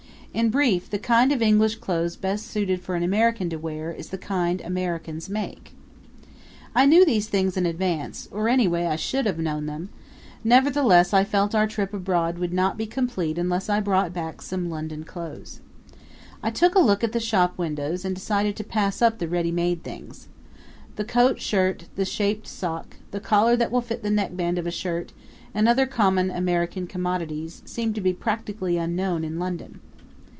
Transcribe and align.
In 0.33 0.49
brief, 0.49 0.89
the 0.89 0.97
kind 0.97 1.33
of 1.33 1.41
English 1.41 1.75
clothes 1.79 2.15
best 2.15 2.47
suited 2.47 2.79
for 2.79 2.95
an 2.95 3.03
American 3.03 3.49
to 3.49 3.57
wear 3.57 3.91
is 3.91 4.11
the 4.11 4.17
kind 4.17 4.61
Americans 4.61 5.27
make. 5.29 5.73
I 6.73 6.85
knew 6.85 7.03
these 7.05 7.27
things 7.27 7.57
in 7.57 7.65
advance 7.65 8.29
or, 8.31 8.47
anyway, 8.47 8.85
I 8.85 8.95
should 8.95 9.25
have 9.25 9.37
known 9.39 9.65
them; 9.65 9.89
nevertheless 10.41 11.11
I 11.13 11.25
felt 11.25 11.53
our 11.53 11.67
trip 11.67 11.93
abroad 11.93 12.37
would 12.39 12.53
not 12.53 12.77
be 12.77 12.85
complete 12.85 13.37
unless 13.37 13.67
I 13.67 13.81
brought 13.81 14.13
back 14.13 14.41
some 14.41 14.69
London 14.69 15.03
clothes. 15.03 15.59
I 16.41 16.49
took 16.49 16.75
a 16.75 16.79
look 16.79 17.03
at 17.03 17.11
the 17.11 17.19
shop 17.19 17.57
windows 17.57 18.05
and 18.05 18.15
decided 18.15 18.55
to 18.55 18.63
pass 18.63 19.01
up 19.01 19.19
the 19.19 19.27
ready 19.27 19.51
made 19.51 19.83
things. 19.83 20.29
The 20.95 21.03
coat 21.03 21.41
shirt; 21.41 21.89
the 21.97 22.05
shaped 22.05 22.47
sock; 22.47 22.95
the 23.11 23.19
collar 23.19 23.57
that 23.57 23.69
will 23.69 23.81
fit 23.81 24.01
the 24.01 24.09
neckband 24.09 24.57
of 24.57 24.65
a 24.65 24.71
shirt, 24.71 25.11
and 25.53 25.67
other 25.67 25.85
common 25.85 26.31
American 26.31 26.87
commodities, 26.87 27.63
seemed 27.65 27.95
to 27.95 28.01
be 28.01 28.13
practically 28.13 28.77
unknown 28.77 29.25
in 29.25 29.37
London. 29.37 29.81